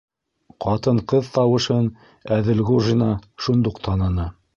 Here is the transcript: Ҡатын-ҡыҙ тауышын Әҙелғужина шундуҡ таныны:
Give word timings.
Ҡатын-ҡыҙ 0.63 1.27
тауышын 1.35 1.89
Әҙелғужина 2.37 3.11
шундуҡ 3.49 3.79
таныны: 3.89 4.27